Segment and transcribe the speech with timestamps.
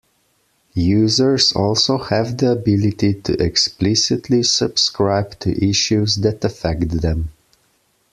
[0.73, 7.29] Users also have the ability to explicitly subscribe to issues that affect them.